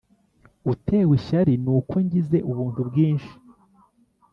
utewe 0.71 1.11
ishyari 1.19 1.53
n’uko 1.63 1.93
ngize 2.05 2.37
Ubuntu 2.51 2.79
bwinshi 2.89 3.31